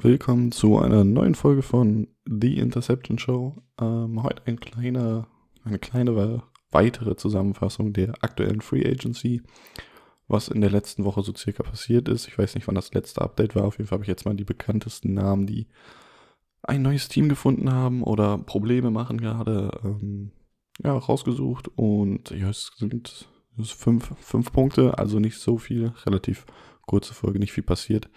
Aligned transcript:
Willkommen 0.00 0.52
zu 0.52 0.78
einer 0.78 1.02
neuen 1.02 1.34
Folge 1.34 1.62
von 1.62 2.06
The 2.24 2.56
Interception 2.56 3.18
Show. 3.18 3.56
Ähm, 3.80 4.22
heute 4.22 4.42
ein 4.46 4.60
kleiner, 4.60 5.26
eine 5.64 5.80
kleine 5.80 6.44
weitere 6.70 7.16
Zusammenfassung 7.16 7.92
der 7.92 8.14
aktuellen 8.20 8.60
Free 8.60 8.88
Agency, 8.88 9.42
was 10.28 10.46
in 10.46 10.60
der 10.60 10.70
letzten 10.70 11.04
Woche 11.04 11.24
so 11.24 11.34
circa 11.34 11.64
passiert 11.64 12.06
ist. 12.06 12.28
Ich 12.28 12.38
weiß 12.38 12.54
nicht, 12.54 12.68
wann 12.68 12.76
das 12.76 12.94
letzte 12.94 13.22
Update 13.22 13.56
war. 13.56 13.64
Auf 13.64 13.78
jeden 13.78 13.88
Fall 13.88 13.96
habe 13.96 14.04
ich 14.04 14.08
jetzt 14.08 14.24
mal 14.24 14.36
die 14.36 14.44
bekanntesten 14.44 15.14
Namen, 15.14 15.48
die 15.48 15.66
ein 16.62 16.82
neues 16.82 17.08
Team 17.08 17.28
gefunden 17.28 17.72
haben 17.72 18.04
oder 18.04 18.38
Probleme 18.38 18.92
machen 18.92 19.20
gerade, 19.20 19.80
ähm, 19.82 20.30
ja, 20.80 20.96
rausgesucht. 20.96 21.72
Und 21.74 22.30
ja, 22.30 22.50
es 22.50 22.70
sind, 22.76 23.28
es 23.58 23.72
fünf, 23.72 24.12
fünf 24.20 24.52
Punkte, 24.52 24.96
also 24.96 25.18
nicht 25.18 25.38
so 25.38 25.58
viel, 25.58 25.92
relativ 26.06 26.46
kurze 26.82 27.14
Folge, 27.14 27.40
nicht 27.40 27.52
viel 27.52 27.64
passiert 27.64 28.08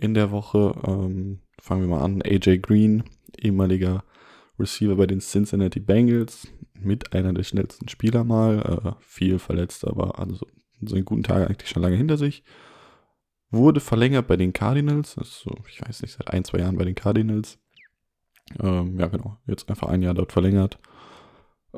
in 0.00 0.14
der 0.14 0.30
Woche. 0.30 0.74
Ähm, 0.86 1.40
fangen 1.60 1.82
wir 1.82 1.88
mal 1.88 2.04
an. 2.04 2.22
AJ 2.22 2.58
Green, 2.58 3.04
ehemaliger 3.38 4.04
Receiver 4.58 4.96
bei 4.96 5.06
den 5.06 5.20
Cincinnati 5.20 5.80
Bengals, 5.80 6.48
mit 6.80 7.12
einer 7.12 7.32
der 7.32 7.42
schnellsten 7.42 7.88
Spieler 7.88 8.24
mal. 8.24 8.58
Äh, 8.60 8.92
viel 9.00 9.38
verletzt, 9.38 9.86
aber 9.86 10.18
also 10.18 10.46
so 10.80 10.94
einen 10.94 11.04
guten 11.04 11.22
Tag 11.22 11.48
eigentlich 11.48 11.68
schon 11.70 11.82
lange 11.82 11.96
hinter 11.96 12.16
sich. 12.16 12.44
Wurde 13.50 13.80
verlängert 13.80 14.26
bei 14.26 14.36
den 14.36 14.52
Cardinals, 14.52 15.16
also 15.16 15.50
ich 15.68 15.80
weiß 15.80 16.02
nicht, 16.02 16.12
seit 16.12 16.28
ein, 16.28 16.44
zwei 16.44 16.58
Jahren 16.58 16.76
bei 16.76 16.84
den 16.84 16.94
Cardinals. 16.94 17.58
Ähm, 18.60 18.98
ja, 18.98 19.06
genau, 19.06 19.38
jetzt 19.46 19.68
einfach 19.70 19.88
ein 19.88 20.02
Jahr 20.02 20.14
dort 20.14 20.32
verlängert. 20.32 20.78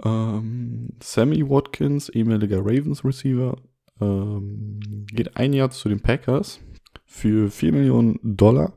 Ähm, 0.05 0.91
Sammy 1.03 1.49
Watkins, 1.49 2.09
ehemaliger 2.09 2.59
Ravens 2.59 3.05
Receiver, 3.05 3.57
ähm, 4.01 4.81
geht 5.13 5.37
ein 5.37 5.53
Jahr 5.53 5.71
zu 5.71 5.89
den 5.89 6.01
Packers 6.01 6.61
für 7.07 7.51
4 7.51 7.73
Millionen 7.73 8.19
Dollar. 8.23 8.73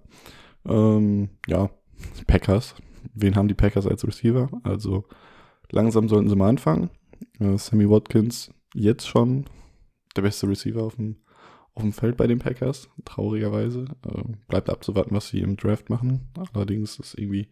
Ähm, 0.66 1.30
ja, 1.48 1.70
Packers. 2.28 2.76
Wen 3.14 3.36
haben 3.36 3.48
die 3.48 3.54
Packers 3.54 3.88
als 3.88 4.06
Receiver? 4.08 4.50
Also 4.64 5.06
langsam 5.72 6.10
sollten 6.10 6.30
sie 6.30 6.36
mal 6.36 6.50
anfangen. 6.50 6.90
Äh, 7.40 7.58
Sammy 7.58 7.90
Watkins 7.90 8.52
jetzt 8.74 9.08
schon 9.08 9.46
der 10.16 10.24
beste 10.24 10.48
Receiver 10.48 10.84
auf 10.84 10.96
dem, 10.96 11.18
auf 11.76 11.84
dem 11.84 11.94
Feld 11.94 12.18
bei 12.18 12.28
den 12.28 12.40
Packers, 12.40 12.90
traurigerweise. 13.06 13.86
Äh, 14.08 14.24
bleibt 14.48 14.70
abzuwarten, 14.70 15.16
was 15.16 15.28
sie 15.28 15.40
im 15.40 15.58
Draft 15.58 15.90
machen. 15.90 16.30
Allerdings 16.54 17.00
ist 17.00 17.18
irgendwie 17.18 17.50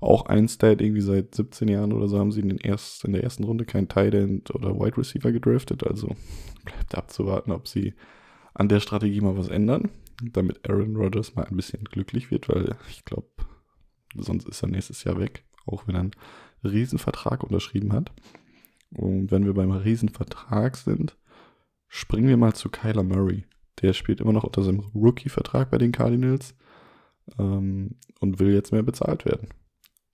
auch 0.00 0.26
ein 0.26 0.48
Stat, 0.48 0.80
irgendwie 0.80 1.00
seit 1.00 1.34
17 1.34 1.68
Jahren 1.68 1.92
oder 1.92 2.08
so 2.08 2.18
haben 2.18 2.32
sie 2.32 2.40
in, 2.40 2.48
den 2.48 2.58
erst, 2.58 3.04
in 3.04 3.12
der 3.12 3.22
ersten 3.22 3.44
Runde 3.44 3.64
kein 3.64 3.88
Tight 3.88 4.14
End 4.14 4.52
oder 4.52 4.74
Wide 4.74 4.98
Receiver 4.98 5.30
gedraftet. 5.30 5.86
Also 5.86 6.08
bleibt 6.64 6.96
abzuwarten, 6.96 7.52
ob 7.52 7.68
sie 7.68 7.94
an 8.54 8.68
der 8.68 8.80
Strategie 8.80 9.20
mal 9.20 9.36
was 9.36 9.48
ändern 9.48 9.90
damit 10.30 10.68
Aaron 10.68 10.96
Rodgers 10.96 11.34
mal 11.34 11.44
ein 11.44 11.56
bisschen 11.56 11.84
glücklich 11.84 12.30
wird, 12.30 12.48
weil 12.48 12.76
ich 12.88 13.04
glaube, 13.04 13.28
sonst 14.14 14.48
ist 14.48 14.62
er 14.62 14.68
nächstes 14.68 15.04
Jahr 15.04 15.18
weg, 15.18 15.44
auch 15.66 15.86
wenn 15.86 15.94
er 15.94 16.02
einen 16.02 16.12
Riesenvertrag 16.64 17.42
unterschrieben 17.42 17.92
hat. 17.92 18.12
Und 18.90 19.30
wenn 19.30 19.44
wir 19.44 19.54
beim 19.54 19.72
Riesenvertrag 19.72 20.76
sind, 20.76 21.16
springen 21.88 22.28
wir 22.28 22.36
mal 22.36 22.54
zu 22.54 22.68
Kyler 22.68 23.02
Murray. 23.02 23.46
Der 23.80 23.94
spielt 23.94 24.20
immer 24.20 24.32
noch 24.32 24.44
unter 24.44 24.62
seinem 24.62 24.80
Rookie-Vertrag 24.94 25.70
bei 25.70 25.78
den 25.78 25.92
Cardinals 25.92 26.54
ähm, 27.38 27.96
und 28.20 28.38
will 28.38 28.52
jetzt 28.52 28.70
mehr 28.70 28.82
bezahlt 28.82 29.24
werden. 29.24 29.48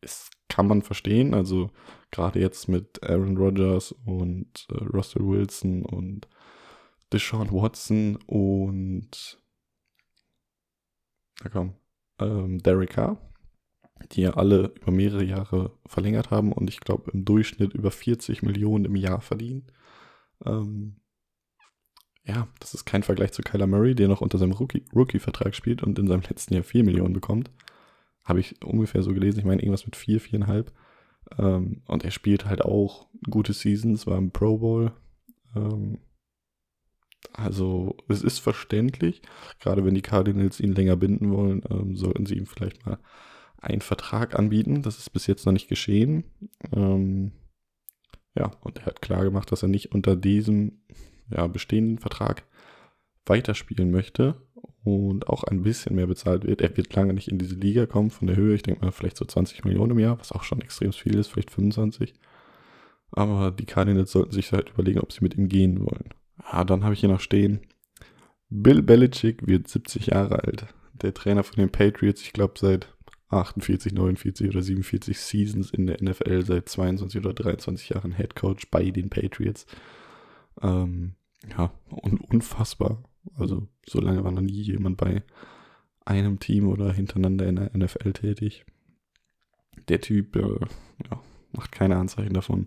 Das 0.01 0.31
kann 0.49 0.69
man 0.69 0.83
verstehen, 0.83 1.35
also 1.35 1.71
gerade 2.13 2.41
jetzt 2.41 2.69
mit 2.69 3.03
Aaron 3.03 3.37
Rodgers 3.37 3.93
und 4.07 4.67
äh, 4.71 4.85
Russell 4.85 5.27
Wilson 5.27 5.85
und 5.85 6.29
Deshaun 7.13 7.53
Watson 7.53 8.17
und 8.27 9.39
da 11.43 11.49
kam 11.49 11.75
ähm, 12.19 12.59
Derek 12.59 12.91
Carr, 12.91 13.19
die 14.13 14.23
ja 14.23 14.35
alle 14.35 14.73
über 14.81 14.91
mehrere 14.91 15.25
Jahre 15.25 15.79
verlängert 15.87 16.31
haben 16.31 16.53
und 16.53 16.69
ich 16.69 16.81
glaube 16.81 17.11
im 17.13 17.25
Durchschnitt 17.25 17.73
über 17.75 17.91
40 17.91 18.43
Millionen 18.43 18.85
im 18.85 18.97
Jahr 18.97 19.21
verdienen. 19.21 19.71
Ähm, 20.45 21.01
ja, 22.25 22.47
das 22.61 22.75
ist 22.75 22.85
kein 22.85 23.03
Vergleich 23.03 23.33
zu 23.33 23.43
Kyler 23.43 23.67
Murray, 23.67 23.95
der 23.95 24.09
noch 24.09 24.21
unter 24.21 24.37
seinem 24.37 24.53
Rookie-Vertrag 24.53 25.47
Rookie 25.47 25.57
spielt 25.57 25.83
und 25.83 25.99
in 25.99 26.07
seinem 26.07 26.21
letzten 26.21 26.55
Jahr 26.55 26.63
4 26.63 26.85
Millionen 26.85 27.15
bekommt. 27.15 27.51
Habe 28.25 28.41
ich 28.41 28.63
ungefähr 28.63 29.03
so 29.03 29.15
gelesen. 29.15 29.39
Ich 29.39 29.47
meine, 29.47 29.63
irgendwas 29.63 29.87
mit 29.87 29.97
4, 29.97 30.21
4,5. 30.21 30.67
Ähm, 31.39 31.83
und 31.87 32.05
er 32.05 32.11
spielt 32.11 32.45
halt 32.45 32.61
auch 32.63 33.09
gute 33.31 33.55
Seasons, 33.55 34.07
war 34.07 34.19
im 34.19 34.31
Pro 34.31 34.59
Bowl. 34.59 34.93
Ähm, 35.57 36.01
also 37.39 37.97
es 38.09 38.23
ist 38.23 38.41
verständlich, 38.41 39.23
gerade 39.61 39.85
wenn 39.85 39.95
die 39.95 40.03
Cardinals 40.03 40.59
ihn 40.59 40.73
länger 40.73 40.97
binden 40.97 41.31
wollen, 41.31 41.63
ähm, 41.71 41.95
sollten 41.95 42.27
sie 42.27 42.35
ihm 42.37 42.47
vielleicht 42.47 42.85
mal 42.85 42.99
einen 43.59 43.81
Vertrag 43.81 44.37
anbieten. 44.39 44.83
Das 44.83 44.99
ist 44.99 45.11
bis 45.11 45.27
jetzt 45.27 45.47
noch 45.47 45.53
nicht 45.53 45.69
geschehen. 45.69 46.25
Ähm, 46.73 47.33
ja, 48.37 48.51
und 48.63 48.79
er 48.79 48.87
hat 48.87 49.03
klar 49.03 49.25
gemacht, 49.25 49.53
dass 49.53 49.63
er 49.63 49.69
nicht 49.69 49.93
unter 49.93 50.17
diesem 50.17 50.81
ja, 51.31 51.47
bestehenden 51.47 51.99
Vertrag 51.99 52.45
weiterspielen 53.27 53.91
möchte 53.91 54.43
und 54.85 55.29
auch 55.29 55.45
ein 55.45 55.63
bisschen 55.63 55.95
mehr 55.95 56.07
bezahlt 56.07 56.45
wird. 56.45 56.61
Er 56.61 56.77
wird 56.77 56.95
lange 56.95 57.15
nicht 57.15 57.29
in 57.29 57.39
diese 57.39 57.55
Liga 57.55 57.87
kommen 57.87 58.11
von 58.11 58.27
der 58.27 58.37
Höhe. 58.37 58.55
Ich 58.55 58.63
denke 58.63 58.85
mal 58.85 58.93
vielleicht 58.93 59.17
so 59.17 59.25
20 59.25 59.65
Millionen 59.65 59.93
im 59.93 59.99
Jahr, 59.99 60.19
was 60.19 60.33
auch 60.33 60.43
schon 60.43 60.61
extrem 60.61 60.93
viel 60.93 61.17
ist, 61.17 61.29
vielleicht 61.29 61.51
25. 61.51 62.15
Aber 63.13 63.53
die 63.53 63.67
Cardinals 63.67 64.11
sollten 64.11 64.33
sich 64.33 64.53
halt 64.53 64.71
überlegen, 64.71 65.01
ob 65.01 65.13
sie 65.13 65.23
mit 65.23 65.37
ihm 65.37 65.49
gehen 65.49 65.81
wollen. 65.81 66.15
Ah, 66.51 66.65
dann 66.65 66.83
habe 66.83 66.95
ich 66.95 67.01
hier 67.01 67.11
noch 67.11 67.21
stehen. 67.21 67.61
Bill 68.49 68.83
Belichick 68.83 69.47
wird 69.47 69.69
70 69.69 70.07
Jahre 70.07 70.45
alt. 70.45 70.67
Der 70.95 71.13
Trainer 71.13 71.45
von 71.45 71.57
den 71.57 71.71
Patriots, 71.71 72.23
ich 72.23 72.33
glaube 72.33 72.55
seit 72.57 72.95
48, 73.29 73.93
49 73.93 74.49
oder 74.49 74.63
47 74.63 75.21
Seasons 75.21 75.71
in 75.71 75.87
der 75.87 76.03
NFL, 76.03 76.47
seit 76.47 76.69
22 76.71 77.21
oder 77.21 77.35
23 77.35 77.91
Jahren 77.91 78.13
Head 78.13 78.35
Coach 78.35 78.71
bei 78.71 78.91
den 78.91 79.11
Patriots. 79.11 79.67
Ähm, 80.63 81.17
ja, 81.51 81.71
un 81.91 82.19
unfassbar. 82.19 83.05
Also 83.35 83.69
so 83.87 84.01
lange 84.01 84.25
war 84.25 84.33
noch 84.33 84.41
nie 84.41 84.63
jemand 84.63 84.97
bei 84.97 85.23
einem 86.07 86.41
Team 86.41 86.67
oder 86.69 86.91
hintereinander 86.91 87.47
in 87.47 87.57
der 87.57 87.77
NFL 87.77 88.15
tätig. 88.15 88.65
Der 89.89 90.01
Typ 90.01 90.35
äh, 90.37 90.61
ja, 91.11 91.21
macht 91.53 91.73
keine 91.73 91.97
Anzeichen 91.97 92.33
davon, 92.33 92.65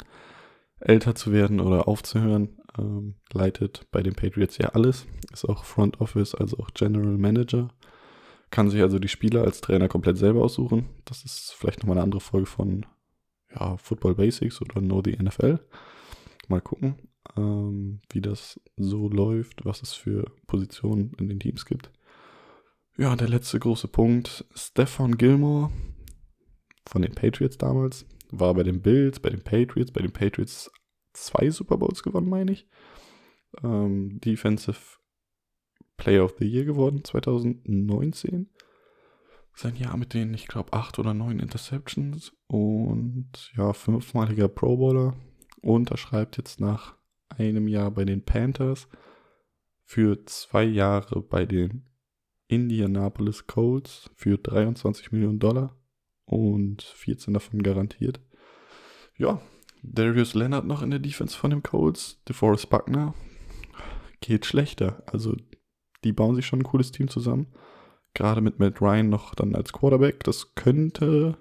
älter 0.80 1.16
zu 1.16 1.31
werden 1.31 1.59
oder 1.59 1.88
aufzuhören 1.88 2.61
ähm, 2.78 3.16
leitet 3.34 3.88
bei 3.92 4.02
den 4.02 4.16
Patriots 4.16 4.58
ja 4.58 4.70
alles, 4.70 5.06
ist 5.32 5.48
auch 5.48 5.66
Front 5.66 6.02
Office, 6.02 6.36
also 6.36 6.58
auch 6.58 6.70
General 6.74 7.18
Manager. 7.18 7.70
Kann 8.50 8.70
sich 8.70 8.82
also 8.82 9.00
die 9.00 9.08
Spieler 9.08 9.44
als 9.44 9.62
Trainer 9.62 9.88
komplett 9.88 10.18
selber 10.18 10.44
aussuchen. 10.44 10.90
Das 11.06 11.24
ist 11.24 11.54
vielleicht 11.58 11.80
nochmal 11.80 11.98
eine 11.98 12.04
andere 12.04 12.22
Folge 12.22 12.48
von 12.48 12.86
ja, 13.54 13.78
Football 13.78 14.16
Basics 14.16 14.62
oder 14.62 14.82
Know 14.82 15.02
the 15.04 15.18
NFL. 15.18 15.59
Mal 16.48 16.62
gucken, 16.62 16.96
ähm, 17.38 18.02
wie 18.12 18.22
das 18.22 18.59
so 18.76 19.09
läuft, 19.09 19.64
was 19.66 19.82
es 19.82 19.94
für 19.94 20.26
Positionen 20.48 21.14
in 21.18 21.30
den 21.30 21.40
Teams 21.40 21.66
gibt. 21.66 21.92
Ja, 22.98 23.16
der 23.16 23.30
letzte 23.30 23.59
große 23.59 23.88
Punkt. 23.88 24.46
Stefan 24.53 25.18
Gilmore 25.18 25.72
von 26.86 27.02
den 27.02 27.16
Patriots 27.16 27.58
damals 27.58 28.06
war 28.32 28.53
bei 28.53 28.64
den 28.64 28.82
Bills, 28.82 29.20
bei 29.20 29.30
den 29.30 29.44
Patriots, 29.44 29.92
bei 29.92 30.02
den 30.02 30.12
Patriots 30.12 30.72
zwei 31.14 31.50
Super 31.50 31.78
Bowls 31.78 32.04
gewonnen, 32.04 32.30
meine 32.30 32.52
ich. 32.52 32.68
Ähm, 33.64 34.20
Defensive 34.22 34.80
Player 35.98 36.24
of 36.24 36.36
the 36.40 36.46
Year 36.46 36.66
geworden 36.66 37.04
2019. 37.04 38.50
Sein 39.54 39.76
Jahr 39.76 39.98
mit 39.98 40.14
den, 40.14 40.34
ich 40.34 40.48
glaube, 40.48 40.74
acht 40.74 40.98
oder 40.98 41.14
neun 41.14 41.40
Interceptions 41.40 42.34
und 42.48 43.52
ja, 43.56 43.74
fünfmaliger 43.74 44.48
Pro 44.48 44.78
Bowler. 44.78 45.16
Unterschreibt 45.62 46.38
jetzt 46.38 46.60
nach 46.60 46.96
einem 47.30 47.68
Jahr 47.68 47.92
bei 47.92 48.06
den 48.06 48.24
Panthers 48.24 48.88
für 49.84 50.26
zwei 50.26 50.64
Jahre 50.64 51.22
bei 51.22 51.46
den 51.46 51.86
Indianapolis 52.47 53.47
Colts 53.47 54.09
für 54.16 54.38
23 54.38 55.12
Millionen 55.12 55.40
Dollar 55.40 55.78
und 56.26 56.82
14 56.82 57.34
davon 57.34 57.62
garantiert. 57.62 58.20
Ja, 59.18 59.41
Darius 59.84 60.34
Leonard 60.34 60.66
noch 60.66 60.82
in 60.82 60.92
der 60.92 61.00
Defense 61.00 61.38
von 61.38 61.50
den 61.50 61.64
Colts. 61.64 62.22
DeForest 62.28 62.70
Buckner 62.70 63.14
geht 64.20 64.46
schlechter. 64.46 65.04
Also 65.08 65.36
die 66.04 66.14
bauen 66.14 66.36
sich 66.36 66.46
schon 66.46 66.60
ein 66.60 66.66
cooles 66.66 66.92
Team 66.92 67.08
zusammen. 67.08 67.48
Gerade 68.14 68.42
mit 68.42 68.60
Matt 68.60 68.82
Ryan 68.82 69.10
noch 69.10 69.36
dann 69.36 69.56
als 69.56 69.74
Quarterback. 69.74 70.24
Das 70.24 70.56
könnte, 70.56 71.38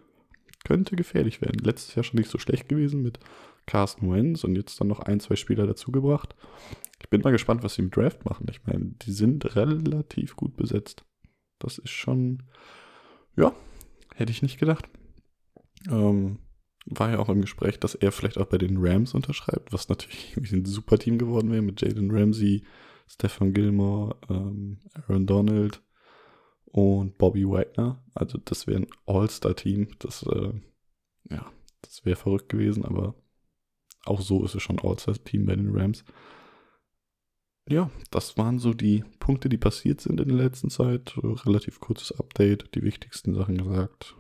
könnte 0.65 0.97
gefährlich 0.97 1.41
werden. 1.43 1.63
Letztes 1.63 1.95
Jahr 1.95 2.05
schon 2.05 2.19
nicht 2.19 2.31
so 2.31 2.39
schlecht 2.39 2.69
gewesen 2.69 3.03
mit 3.03 3.19
Carsten 3.67 4.11
Wentz 4.11 4.45
und 4.45 4.57
jetzt 4.57 4.81
dann 4.81 4.89
noch 4.89 5.01
ein, 5.01 5.21
zwei 5.21 5.37
Spieler 5.37 5.67
dazugebracht. 5.67 6.35
Ich 7.01 7.09
bin 7.09 7.23
mal 7.23 7.31
gespannt, 7.31 7.63
was 7.63 7.75
sie 7.75 7.83
im 7.83 7.91
Draft 7.91 8.25
machen. 8.25 8.47
Ich 8.51 8.65
meine, 8.67 8.93
die 9.03 9.13
sind 9.13 9.57
relativ 9.57 10.37
gut 10.37 10.57
besetzt. 10.57 11.05
Das 11.59 11.79
ist 11.79 11.91
schon, 11.91 12.43
ja, 13.37 13.53
hätte 14.15 14.33
ich 14.33 14.43
nicht 14.43 14.59
gedacht. 14.59 14.89
Ähm, 15.89 16.39
war 16.87 17.11
ja 17.11 17.19
auch 17.19 17.29
im 17.29 17.41
Gespräch, 17.41 17.79
dass 17.79 17.94
er 17.94 18.12
vielleicht 18.12 18.38
auch 18.38 18.47
bei 18.47 18.59
den 18.59 18.79
Rams 18.79 19.15
unterschreibt, 19.15 19.73
was 19.73 19.88
natürlich 19.88 20.37
ein 20.53 20.65
super 20.65 20.99
Team 20.99 21.19
geworden 21.19 21.50
wäre 21.50 21.62
mit 21.62 21.81
Jaden 21.81 22.11
Ramsey, 22.11 22.65
Stefan 23.06 23.53
Gilmore, 23.53 24.17
ähm, 24.29 24.79
Aaron 24.94 25.27
Donald 25.27 25.82
und 26.67 27.19
Bobby 27.19 27.49
Wagner. 27.49 28.03
Also 28.15 28.38
das 28.38 28.67
wäre 28.67 28.81
ein 28.81 28.87
All-Star-Team. 29.06 29.88
Das, 29.99 30.23
äh, 30.23 30.53
ja, 31.29 31.50
das 31.82 32.05
wäre 32.05 32.17
verrückt 32.17 32.49
gewesen, 32.49 32.85
aber 32.85 33.15
auch 34.05 34.21
so 34.21 34.44
ist 34.44 34.55
es 34.55 34.62
schon 34.62 34.79
All-Star-Team 34.79 35.47
bei 35.47 35.56
den 35.56 35.77
Rams. 35.77 36.05
Ja, 37.69 37.91
das 38.11 38.37
waren 38.37 38.59
so 38.59 38.73
die 38.75 39.05
Punkte, 39.19 39.49
die 39.49 39.59
passiert 39.59 40.00
sind 40.00 40.21
in 40.21 40.29
der 40.29 40.37
letzten 40.37 40.71
Zeit. 40.71 41.15
Relativ 41.23 41.79
kurzes 41.79 42.12
Update, 42.12 42.75
die 42.75 42.82
wichtigsten 42.82 43.35
Sachen 43.35 43.59
gesagt. 43.59 44.17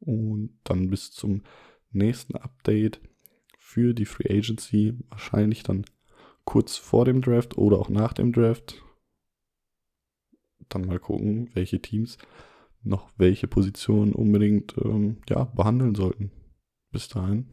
Und 0.00 0.58
dann 0.64 0.88
bis 0.88 1.12
zum 1.12 1.42
nächsten 1.92 2.36
Update 2.36 3.00
für 3.58 3.94
die 3.94 4.04
Free 4.04 4.30
Agency. 4.30 4.98
Wahrscheinlich 5.08 5.62
dann 5.62 5.84
kurz 6.44 6.76
vor 6.76 7.04
dem 7.04 7.22
Draft 7.22 7.58
oder 7.58 7.78
auch 7.78 7.88
nach 7.88 8.12
dem 8.12 8.32
Draft. 8.32 8.82
Dann 10.68 10.86
mal 10.86 11.00
gucken, 11.00 11.50
welche 11.54 11.80
Teams 11.80 12.18
noch 12.82 13.10
welche 13.16 13.46
Positionen 13.46 14.12
unbedingt 14.12 14.74
ähm, 14.78 15.18
ja, 15.28 15.44
behandeln 15.44 15.94
sollten. 15.94 16.30
Bis 16.90 17.08
dahin 17.08 17.50